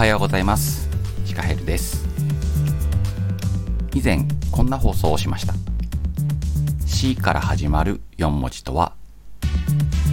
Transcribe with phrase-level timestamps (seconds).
[0.00, 0.88] はようございます。
[1.26, 2.08] シカヘルです。
[3.92, 5.52] 以前こんな放送をしました。
[6.86, 8.94] C から始まる4文字とは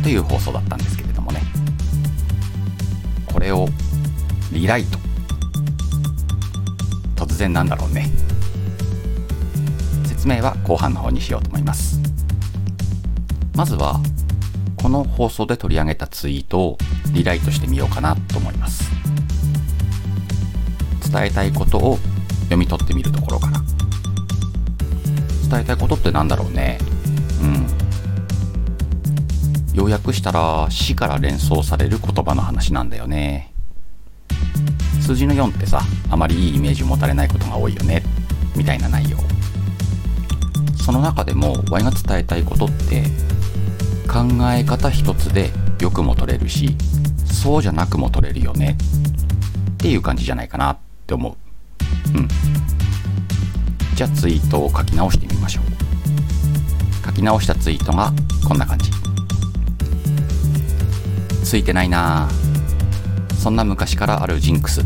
[0.04, 1.42] という放送だったんですけれどもね。
[3.32, 3.70] これを
[4.52, 5.00] リライト。
[7.16, 8.10] 突然なんだろうね。
[10.06, 12.02] 説明は後半の方にしようと思います。
[13.56, 14.02] まずは
[14.76, 16.78] この放送で取り上げたツイートを
[17.14, 18.97] リライトしてみようかなと思います。
[21.12, 21.98] 伝えたいことを
[22.44, 23.62] 読み取ってみるところから
[25.50, 26.78] 伝えたいことって何だろうね。
[27.42, 27.68] うん。
[29.74, 33.54] 要約したら死から連想される言葉の話なんだよね。
[35.02, 38.04] 数字の4ってさあまりいいイメージ持たれないことが多いよね。
[38.56, 39.18] みたいな内容。
[40.84, 43.04] その中でも Y が伝えたいことって
[44.08, 46.76] 考え方一つでよくも取れるし
[47.26, 48.78] そうじゃなくも取れるよね。
[49.74, 50.78] っていう感じじゃないかな。
[51.08, 52.18] って思う。
[52.18, 52.28] うん。
[53.96, 57.06] じゃあツイートを書き直してみましょう。
[57.06, 58.12] 書き直したツイートが
[58.46, 58.92] こんな感じ。
[61.46, 62.28] ついてないな。
[63.40, 64.86] そんな昔からあるジンクスっ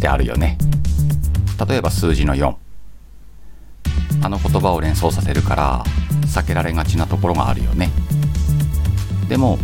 [0.00, 0.58] てあるよね。
[1.68, 2.56] 例えば数字の4
[4.24, 5.84] あの言葉を連想させるから
[6.26, 7.90] 避けられがちなところがあるよね。
[9.28, 9.58] でも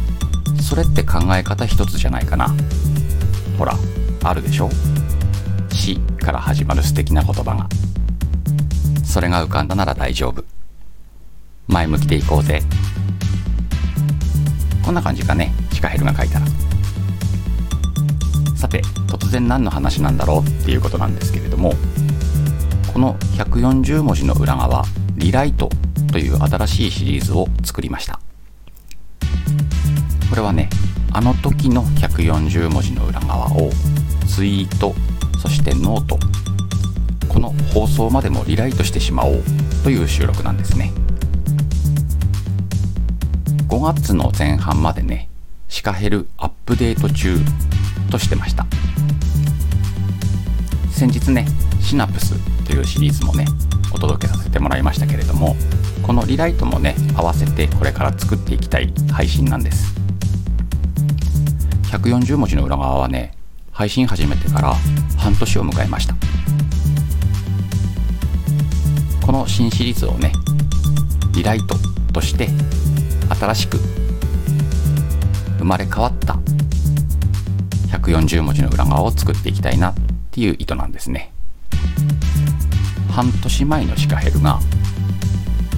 [0.63, 2.55] それって考え方一つじゃないかな。
[3.59, 3.75] ほら
[4.23, 4.71] あるでしょ。
[6.29, 7.67] から始まる素敵な言葉が。
[9.03, 10.45] それが浮かんだなら大丈夫。
[11.69, 12.61] 前向きでいこうぜ。
[14.85, 16.47] こんな感じかねシカヘルが書いたら。
[18.55, 20.47] さて突然何の話なんだろう？
[20.47, 21.73] っていうことなんですけれども
[22.93, 24.85] この140文字の裏側
[25.17, 25.71] リライト
[26.13, 28.21] という新しいシリーズを作りました。
[30.29, 30.69] これはね
[31.11, 33.71] あの時の140文字の裏側を
[34.27, 34.95] ツイート
[35.41, 36.19] そして note。
[37.29, 39.43] この放送までもリライトしてしまおう
[39.85, 40.93] という収録なんですね。
[43.69, 45.29] 5月の前半までね
[45.69, 47.39] シカヘルアップデート中
[48.11, 48.67] としてました。
[50.91, 51.47] 先日ね
[51.81, 52.35] シナプス
[52.65, 53.45] というシリーズもね
[53.93, 55.55] お届けさせてもらいましたけれども
[56.03, 59.95] このリライトもね合わせてこれから作っていきたい配信なんです。
[61.93, 63.38] 140文字の裏側はね
[63.79, 64.75] 配信始めてから
[65.17, 66.17] 半年を迎えました。
[69.25, 70.33] この新シリーズをね
[71.33, 71.77] リライト
[72.13, 72.49] として
[73.39, 73.79] 新しく
[75.59, 76.41] 生まれ変わった
[77.97, 79.95] 140文字の裏側を作っていきたいなっ
[80.33, 81.33] ていう意図なんですね。
[83.13, 84.59] 半年前のシカヘルが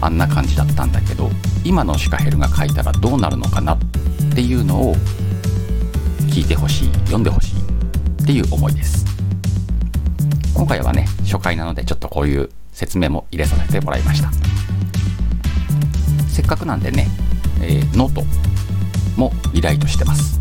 [0.00, 1.28] あんな感じだったんだけど
[1.65, 3.78] 今のシカヘルが書いたらどうなるのかなっ
[4.34, 4.94] ていうのを
[6.31, 7.59] 聞いてほしい読んでほしい
[8.31, 9.05] っていう思いです。
[10.55, 14.31] 今回はね初回なのでちょっとこういう説明も入れさせてもらいました。
[16.29, 17.09] せっかくなんでね、
[17.61, 18.23] えー、ノート
[19.17, 20.39] もリライトしてます。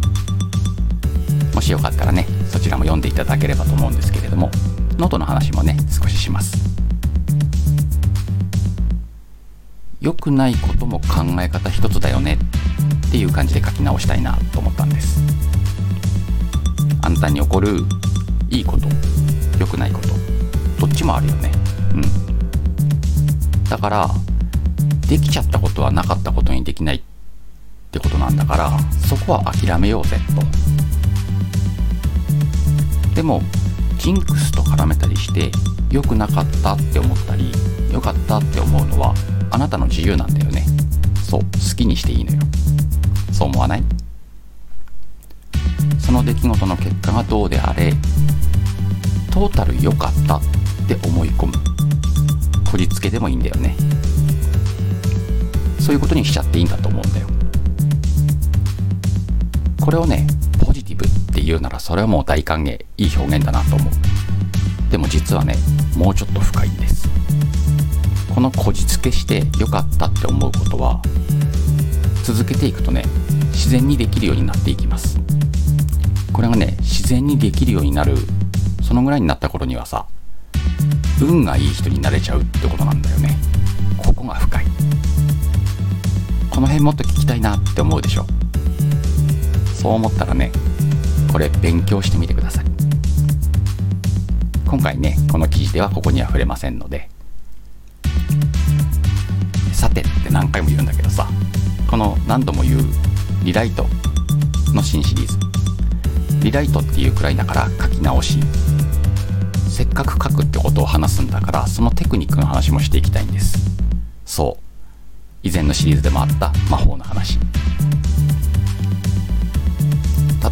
[1.55, 4.51] もしよかったらねそちらも読んでいただければと思うんですけれども
[4.99, 6.55] ノートの話もね少しします。
[9.99, 12.37] 良くないことも考え方一つだよね
[13.07, 15.28] っていう感じで書き直したいなと思ったんです。
[17.01, 17.83] あんたに起こる
[18.49, 18.87] いいこと
[19.59, 20.09] 良くないこと。
[20.79, 21.51] どっちもあるよね。
[21.93, 22.01] うん。
[23.69, 24.09] だから
[25.07, 27.01] できちゃったことはなかったことにできないっ
[27.91, 28.71] てことなんだから
[29.07, 30.41] そこは諦めようぜと。
[33.15, 33.41] でも
[33.97, 35.51] ジンクスと絡めたりして
[35.91, 37.51] 良くなかったって思ったり
[37.91, 39.13] 良かったって思うのは
[39.51, 40.65] あなたの自由なんだよね。
[41.23, 42.39] そう好きにしていいのよ。
[43.33, 43.83] そう思わない？
[46.09, 47.93] その出来事の結果がどうであれ
[49.31, 50.41] トータル良かったっ
[50.87, 51.53] て思い込む。
[52.71, 53.75] こじつけでもいいんだよね。
[55.79, 57.27] そういうことにしちゃっていいんだと思うんだよ。
[59.79, 60.25] これをね
[60.65, 62.83] ポジティブって言うならそれはもう大歓迎。
[62.97, 64.91] いい表現だなと思う。
[64.91, 65.57] でも実はね
[65.95, 67.07] もうちょっと深いんです。
[68.33, 71.03] このこじつけして良かったって思うことは
[72.23, 73.03] 続けていくとね
[73.51, 75.19] 自然にできるようになっていきます。
[76.39, 78.15] これがね自然にできるようになる
[78.81, 80.05] そのぐらいになった頃にはさ
[81.21, 83.35] 運がいい人になれちゃうってことなんだよね。
[83.97, 84.65] ここが深い。
[86.49, 88.25] この辺もっと聞きたいなって思うでしょ。
[89.75, 90.53] そう思ったらね
[91.29, 92.65] これ勉強してみてください。
[94.65, 97.09] 今回ねこの記事ではここには触れませんので。
[99.73, 101.27] さてって何回も言うんだけどさ
[101.89, 102.81] この何度も言う
[103.43, 103.85] リライト
[104.73, 105.58] の新シリーズ。
[106.41, 108.39] リライトっていうくらいだから書き直し。
[109.69, 113.57] せっかく書くってことを話すんだからそのテクニックの話もしていきたいんです。
[114.25, 114.63] そう。
[115.41, 117.39] 以前のシリーズでもあった魔法の話。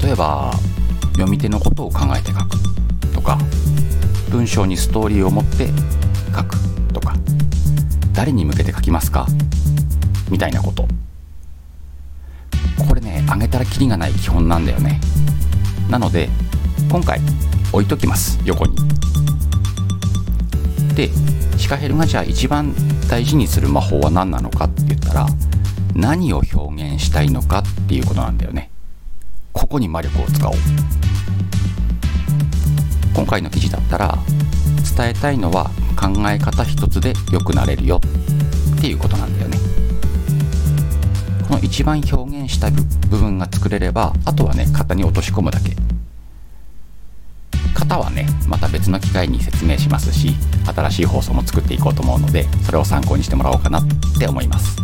[0.01, 0.53] 例えば
[1.13, 2.57] 読み手のことを考えて書く
[3.13, 3.37] とか
[4.29, 5.67] 文章にストーリーを持って
[6.33, 6.57] 書く
[6.93, 7.15] とか
[8.13, 9.27] 誰に向けて書きますか
[10.29, 10.87] みたいなこと。
[12.87, 15.01] これねあげたらキリがない基本なんだよね。
[15.89, 16.29] なので
[16.89, 17.19] 今回
[17.71, 18.39] 置いときます。
[18.45, 18.75] 横に。
[20.95, 21.09] で
[21.57, 22.73] シカヘルがじゃあ一番
[23.09, 25.27] 大事にする魔法は何なのかって言ったら
[25.95, 28.69] 何を表現したいのかっていうことなんだよね。
[29.53, 30.55] ここに魔力を使おう。
[33.13, 34.17] 今回の記事だったら
[34.95, 37.99] 伝えたいのは考え方一つで良くなれるよ
[38.77, 39.76] っていうことなんだよね。
[41.49, 45.75] の一番表現した部分が作れればあとはね型に落とし込むだけ。
[47.73, 50.35] 型はねまた別の機会に説明しますし
[50.65, 53.83] 新しい放送も作っていこうと思うのでそれを参考にしてもらおうかなっ
[54.19, 54.77] て思います。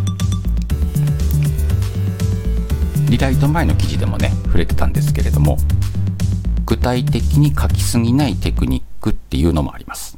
[3.10, 5.56] リライト前の記事でもね触れてたんですけれども
[6.66, 10.16] 具体的に書きすぎないテクニックっていうのもあります。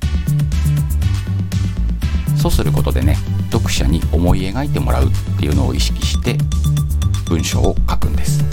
[2.46, 3.16] そうすることでね
[3.50, 6.38] 読者に思い描いてもらうっていうのを意識して
[7.28, 8.44] 文章を書くんです。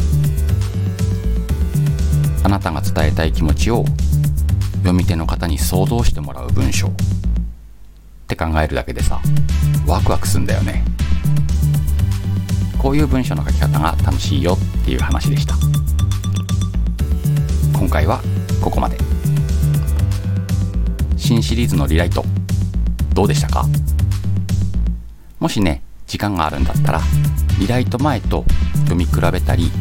[2.44, 3.86] あなたが伝えたい気持ちを
[4.78, 6.88] 読み手の方に想像してもらう文章。
[6.88, 6.92] っ
[8.28, 9.22] て考えるだけでさ
[9.86, 10.84] ワクワクすんだよね。
[12.80, 15.54] こういう文章の書き方が楽しいよっていう話でした。
[17.78, 18.24] 今回は
[18.60, 18.98] ここまで。
[21.16, 22.25] 新シリーズのリライト。
[23.13, 23.65] どうでしたか？
[25.39, 27.01] もしね時間があるんだったら
[27.60, 28.44] リライト前と
[28.88, 29.71] 読み比べたり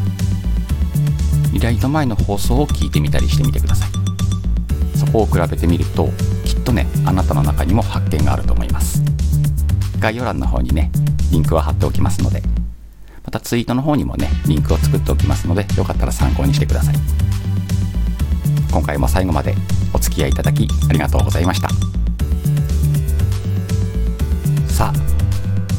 [1.51, 3.89] リライト前の放送を聞いてみたりしてみてください。
[4.97, 6.09] そこを比べてみると
[6.45, 9.01] きっとねあなたの中にも発見があると思います。
[9.99, 10.91] 概要欄の方にね
[11.31, 12.41] リンクを貼っておきますので
[13.23, 16.95] またツイートの方にもねリンクを作っておきますのでよかったら参考にしてください。
[18.71, 19.55] 今回も最後まで
[19.93, 21.69] お付き合いいただきありがとうございました。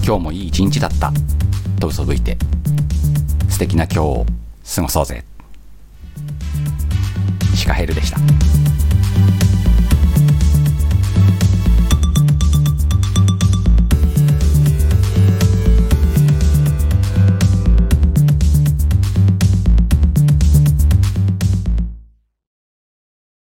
[0.06, 1.10] 今日もいい一日だった。
[1.80, 2.36] と嘘吹いて。
[3.48, 4.26] 素敵な今日を
[4.74, 5.24] 過ごそうぜ。
[7.54, 8.18] シカヘルでした。